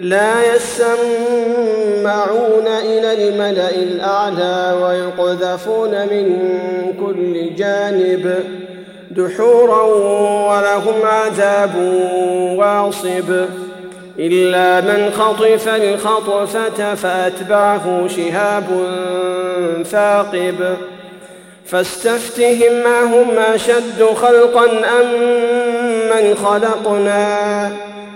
لا 0.00 0.54
يسمعون 0.54 1.06
إلى 2.66 3.28
الملأ 3.28 3.70
الأعلى 3.70 4.78
ويقذفون 4.82 5.90
من 5.90 6.40
كل 7.00 7.54
جانب 7.54 8.34
دحورا 9.10 9.82
ولهم 10.48 11.02
عذاب 11.02 11.74
واصب 12.56 13.44
إلا 14.18 14.80
من 14.80 15.10
خطف 15.10 15.68
الخطفة 15.68 16.94
فأتبعه 16.94 18.08
شهاب 18.08 18.66
ثاقب 19.86 20.76
فاستفتهم 21.66 22.86
أهم 22.86 23.38
أشد 23.38 24.04
خلقا 24.14 24.64
أم 25.00 25.06
من 26.10 26.34
خلقنا 26.34 27.70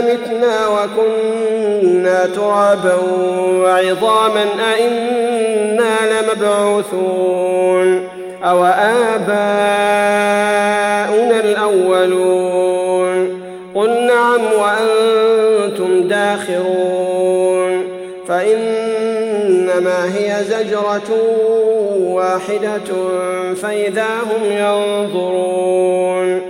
متنا 0.00 0.68
وكنا 0.68 2.26
ترابا 2.26 2.94
وعظاما 3.54 4.44
أئنا 4.74 5.96
لمبعوثون. 6.10 8.08
أو 8.44 8.64
آباؤنا 8.64 9.40
الأولون. 11.40 13.40
قل 13.74 14.06
نعم 14.06 14.40
وأنتم 14.60 16.08
داخرون. 16.08 17.82
فإنما 18.28 20.18
هي 20.18 20.44
زجرة 20.44 21.10
واحدة 22.00 22.90
فإذا 23.62 24.04
هم 24.04 24.52
ينظرون. 24.52 26.49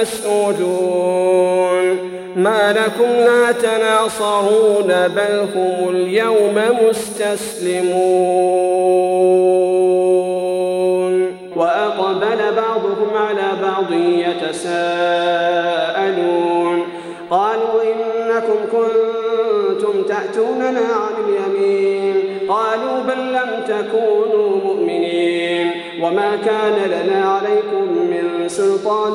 مسؤولون 0.00 1.96
ما 2.36 2.72
لكم 2.72 3.10
لا 3.10 3.52
تناصرون 3.52 5.08
بل 5.16 5.46
هم 5.54 5.88
اليوم 5.88 6.56
مستسلمون. 6.88 8.00
وأقبل 11.56 12.40
بعضهم 12.56 13.10
على 13.16 13.48
بعض 13.62 13.92
يتساءلون. 13.92 14.70
قالوا 17.30 17.82
إنكم 17.82 18.58
كنتم 18.72 20.02
تأتوننا 20.02 20.80
عن 20.80 21.14
اليمين. 21.28 22.14
قالوا 22.48 23.00
بل 23.08 23.20
لم 23.32 23.50
تكونوا 23.68 24.50
مؤمنين. 24.64 25.70
وما 26.02 26.30
كان 26.44 26.76
لنا 26.86 27.20
عليكم 27.24 27.84
من 28.10 28.24
سلطان 28.48 29.14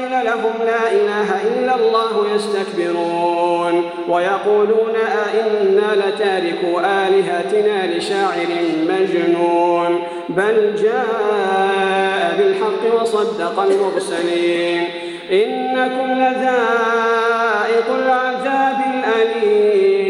لهم 0.11 0.53
لا 0.65 0.91
إله 0.91 1.41
إلا 1.47 1.75
الله 1.75 2.27
يستكبرون 2.35 3.89
ويقولون 4.09 4.95
أئنا 4.95 5.95
لتاركوا 5.95 7.07
آلهتنا 7.07 7.97
لشاعر 7.97 8.47
مجنون 8.89 10.03
بل 10.29 10.75
جاء 10.75 12.35
بالحق 12.37 13.01
وصدق 13.01 13.59
المرسلين 13.59 14.87
إنكم 15.31 16.11
لذائق 16.11 17.85
العذاب 17.99 18.77
الأليم 18.93 20.00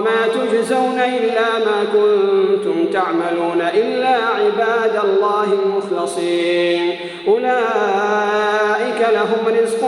وما 0.00 0.26
تجزون 0.34 0.98
إلا 1.00 1.58
ما 1.58 1.84
كنتم 1.92 2.76
تعملون 2.92 3.60
إلا 3.74 4.08
عباد 4.08 4.96
الله 5.04 5.44
المخلصين. 5.44 6.82
أولئك 7.28 9.00
لهم 9.12 9.42
رزق 9.62 9.82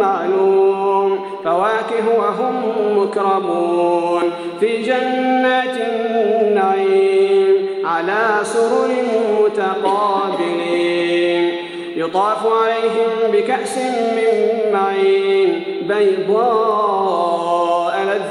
معلوم 0.00 1.10
فواكه 1.44 2.06
وهم 2.18 2.54
مكرمون. 2.98 4.22
في 4.60 4.82
جنات 4.82 5.76
النعيم 5.90 7.66
على 7.84 8.40
سرر 8.42 8.90
متقابلين. 9.40 10.86
يطاف 11.96 12.46
عليهم 12.46 13.10
بكأس 13.32 13.78
من 14.16 14.32
معين 14.72 15.62
بيضاء 15.88 17.35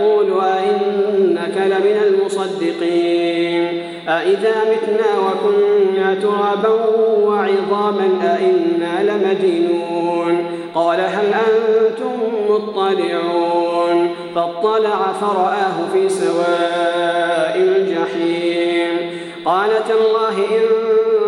يقول 0.00 0.40
أئنك 0.40 1.56
لمن 1.56 2.02
المصدقين 2.06 3.82
أإذا 4.08 4.54
متنا 4.64 5.18
وكنا 5.18 6.14
ترابا 6.14 6.68
وعظاما 7.22 8.08
أإنا 8.22 9.12
لمدينون 9.12 10.44
قال 10.74 11.00
هل 11.00 11.34
أنتم 11.34 12.12
مطلعون 12.48 14.10
فاطلع 14.34 15.12
فرآه 15.20 15.92
في 15.92 16.08
سواء 16.08 17.56
الجحيم 17.56 19.10
قالت 19.44 19.90
الله 19.90 20.38
إن 20.38 21.07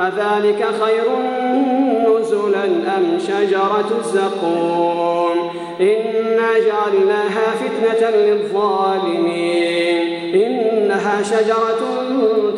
أذلك 0.00 0.66
خير 0.82 1.04
نزلا 2.08 2.64
أم 2.64 3.18
شجرة 3.18 3.90
الزقوم؟ 3.98 5.50
إنا 5.80 6.50
جعلناها 6.58 7.46
فتنة 7.60 8.10
للظالمين. 8.10 10.04
إنها 10.34 11.22
شجرة 11.22 11.82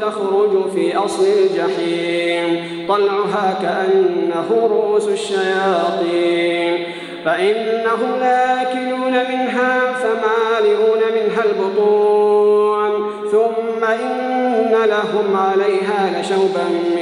تخرج 0.01 0.71
في 0.75 0.97
أصل 0.97 1.25
الجحيم. 1.25 2.49
طلعها 2.89 3.59
كأنه 3.63 4.49
رؤوس 4.71 5.09
الشياطين. 5.09 6.85
فإنهم 7.25 8.21
لاكلون 8.21 9.13
منها 9.13 9.93
فمالئون 9.93 11.01
منها 11.15 11.43
البطون. 11.45 12.91
ثم 13.33 13.85
إن 13.85 14.75
لهم 14.85 15.37
عليها 15.37 16.21
لشوبا 16.21 16.65
من 16.97 17.02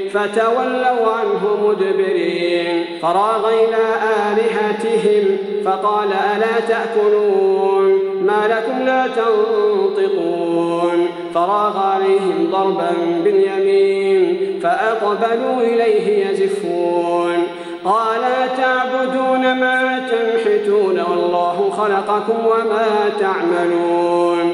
فتولوا 0.13 1.13
عنه 1.13 1.67
مدبرين. 1.67 2.85
فراغ 3.01 3.49
إلى 3.49 3.83
آلهتهم 4.31 5.37
فقال 5.65 6.07
ألا 6.07 6.59
تأكلون؟ 6.67 7.99
ما 8.25 8.47
لكم 8.47 8.85
لا 8.85 9.07
تنطقون. 9.07 11.07
فراغ 11.33 11.77
عليهم 11.77 12.49
ضربا 12.51 12.91
باليمين 13.23 14.59
فأقبلوا 14.63 15.61
إليه 15.61 16.29
يزفون. 16.29 17.43
قال 17.85 18.21
تعبدون 18.57 19.59
ما 19.59 20.01
تنحتون 20.11 20.99
والله 20.99 21.69
خلقكم 21.77 22.45
وما 22.45 23.09
تعملون. 23.19 24.53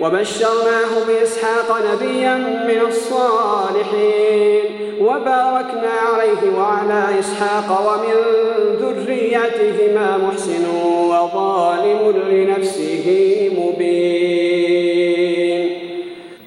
وبشرناه 0.00 0.92
بإسحاق 1.08 1.68
نبيا 1.92 2.36
من 2.68 2.80
الصالحين 2.88 4.64
وباركنا 5.00 5.94
عليه 6.12 6.42
وعلى 6.58 7.00
إسحاق 7.18 7.68
ومن 7.88 8.16
ذريتهما 8.80 10.08
محسن 10.16 10.64
وظالم 11.10 12.02
لنفسه 12.30 13.06
مبين. 13.58 14.98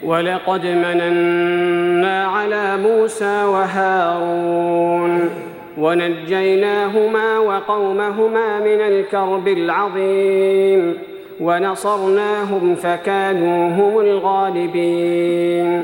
ولقد 0.04 0.66
مننا 0.66 2.26
على 2.28 2.78
موسى 2.78 3.44
وهارون 3.44 5.30
ونجيناهما 5.78 7.40
وقومهما 7.40 8.60
من 8.60 8.82
الكرب 8.82 9.48
العظيم. 9.48 11.11
ونصرناهم 11.42 12.76
فكانوا 12.76 13.70
هم 13.70 14.00
الغالبين. 14.00 15.84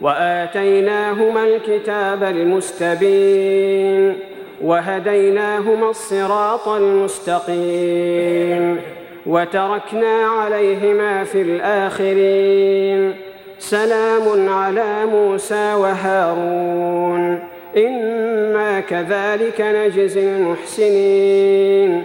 وآتيناهما 0.00 1.44
الكتاب 1.44 2.22
المستبين. 2.22 4.16
وهديناهما 4.62 5.90
الصراط 5.90 6.68
المستقيم. 6.68 8.80
وتركنا 9.26 10.26
عليهما 10.26 11.24
في 11.24 11.42
الآخرين. 11.42 13.14
سلام 13.58 14.48
على 14.48 15.06
موسى 15.12 15.74
وهارون. 15.74 17.38
إنا 17.76 18.80
كذلك 18.80 19.60
نجزي 19.60 20.36
المحسنين. 20.36 22.04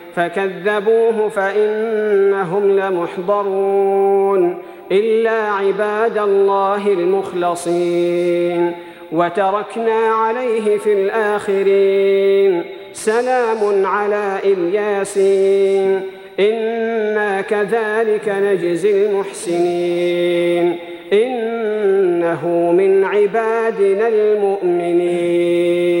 فكذبوه 0.15 1.29
فإنهم 1.29 2.79
لمحضرون 2.79 4.57
إلا 4.91 5.31
عباد 5.31 6.17
الله 6.17 6.87
المخلصين. 6.87 8.71
وتركنا 9.11 9.93
عليه 9.93 10.77
في 10.77 10.93
الآخرين. 10.93 12.63
سلام 12.93 13.85
على 13.85 14.39
الياسين 14.45 16.01
إنا 16.39 17.41
كذلك 17.41 18.29
نجزي 18.29 19.05
المحسنين. 19.05 20.75
إنه 21.13 22.71
من 22.77 23.03
عبادنا 23.03 24.07
المؤمنين. 24.07 26.00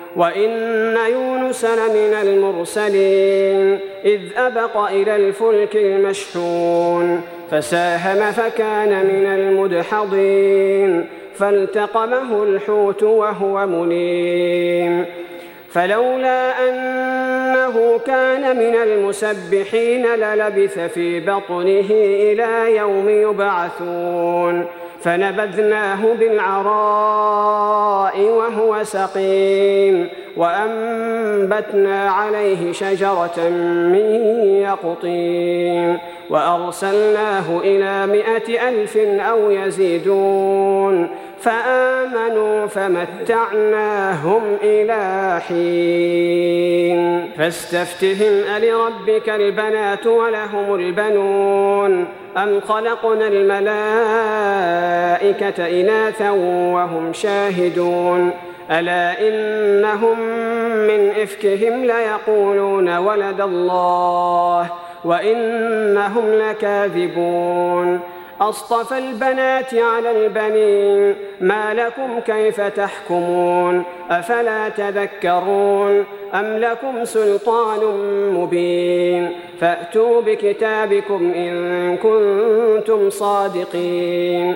وإن 0.15 0.49
يونس 1.11 1.65
لمن 1.65 2.13
المرسلين 2.13 3.79
إذ 4.05 4.21
أبق 4.37 4.77
إلى 4.77 5.15
الفلك 5.15 5.75
المشحون 5.75 7.21
فساهم 7.51 8.31
فكان 8.31 9.05
من 9.05 9.25
المدحضين 9.25 11.05
فالتقمه 11.35 12.43
الحوت 12.43 13.03
وهو 13.03 13.67
مليم 13.67 15.05
فلولا 15.69 16.69
إنه 17.71 17.99
كان 18.07 18.57
من 18.57 18.75
المسبحين 18.75 20.05
للبث 20.05 20.79
في 20.79 21.19
بطنه 21.19 21.89
إلى 21.89 22.75
يوم 22.75 23.09
يبعثون. 23.09 24.65
فنبذناه 25.03 26.13
بالعراء 26.13 27.51
وهو 28.21 28.83
سقيم. 28.83 30.09
وأنبتنا 30.37 32.09
عليه 32.09 32.71
شجرة 32.71 33.49
من 33.91 34.05
يقطين 34.61 35.97
وأرسلناه 36.29 37.59
إلى 37.63 38.07
مائة 38.07 38.69
ألف 38.69 38.97
أو 38.97 39.51
يزيدون 39.51 41.09
فآمنوا 41.41 42.67
فمتعناهم 42.67 44.41
إلى 44.63 45.39
حين 45.47 47.31
فاستفتهم 47.37 48.43
ألربك 48.57 49.29
البنات 49.29 50.07
ولهم 50.07 50.75
البنون 50.75 52.05
أم 52.37 52.59
خلقنا 52.61 53.27
الملائكة 53.27 53.71
إناثا 55.81 56.29
وهم 56.31 57.13
شاهدون 57.13 58.31
ألا 58.71 59.27
إنهم 59.27 60.19
من 60.87 61.11
إفكهم 61.21 61.85
ليقولون 61.85 62.97
ولد 62.97 63.41
الله 63.41 64.69
وإنهم 65.05 66.25
لكاذبون 66.33 67.99
أصطفى 68.41 68.97
البنات 68.97 69.73
على 69.73 70.11
البنين 70.11 71.15
ما 71.41 71.73
لكم 71.73 72.19
كيف 72.19 72.61
تحكمون 72.61 73.83
أفلا 74.09 74.69
تذكرون 74.69 76.05
أم 76.33 76.57
لكم 76.57 77.05
سلطان 77.05 77.79
مبين 78.33 79.31
فأتوا 79.59 80.21
بكتابكم 80.21 81.31
إن 81.35 81.97
كنتم 81.97 83.09
صادقين 83.09 84.55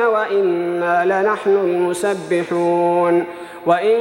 وإنا 0.05 1.05
لنحن 1.05 1.51
المسبحون 1.51 3.25
وإن 3.67 3.97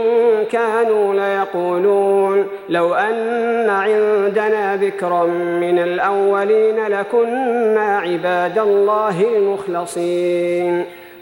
كانوا 0.51 1.13
ليقولون 1.13 2.47
لو 2.69 2.93
أن 2.93 3.69
عندنا 3.69 4.77
ذكرا 4.77 5.23
من 5.61 5.79
الأولين 5.79 6.87
لكنا 6.87 7.99
عباد 7.99 8.59
الله 8.59 9.21
المخلصين 9.37 10.85